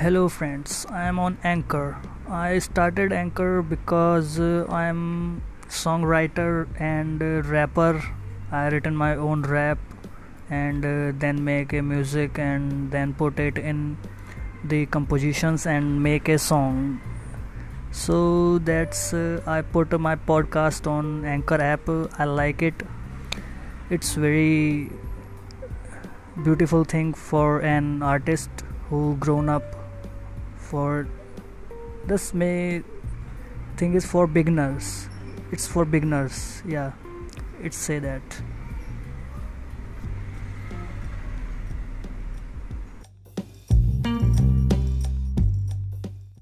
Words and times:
Hello, 0.00 0.28
friends. 0.28 0.86
I 0.88 1.08
am 1.08 1.18
on 1.18 1.38
Anchor. 1.42 2.00
I 2.28 2.60
started 2.60 3.12
Anchor 3.12 3.62
because 3.62 4.38
uh, 4.38 4.64
I 4.68 4.84
am 4.84 5.42
songwriter 5.68 6.68
and 6.80 7.20
uh, 7.20 7.42
rapper. 7.42 8.00
I 8.52 8.68
written 8.68 8.94
my 8.94 9.16
own 9.16 9.42
rap 9.42 9.80
and 10.50 10.84
uh, 10.84 11.10
then 11.18 11.42
make 11.44 11.72
a 11.72 11.82
music 11.82 12.38
and 12.38 12.92
then 12.92 13.12
put 13.12 13.40
it 13.40 13.58
in 13.58 13.98
the 14.62 14.86
compositions 14.86 15.66
and 15.66 16.00
make 16.00 16.28
a 16.28 16.38
song. 16.38 17.00
So 17.90 18.58
that's 18.58 19.12
uh, 19.12 19.42
I 19.48 19.62
put 19.62 19.98
my 19.98 20.14
podcast 20.14 20.86
on 20.86 21.24
Anchor 21.24 21.60
app. 21.60 21.90
I 22.20 22.24
like 22.24 22.62
it. 22.62 22.84
It's 23.90 24.14
very 24.14 24.92
beautiful 26.44 26.84
thing 26.84 27.14
for 27.14 27.58
an 27.62 28.00
artist 28.04 28.48
who 28.90 29.16
grown 29.16 29.48
up 29.48 29.74
for 30.68 31.08
this 32.04 32.34
may 32.34 32.82
thing 33.76 33.94
is 33.94 34.04
for 34.04 34.26
beginners. 34.26 35.08
It's 35.50 35.66
for 35.66 35.84
beginners 35.84 36.62
yeah. 36.66 36.92
It's 37.62 37.76
say 37.76 37.98
that 37.98 38.42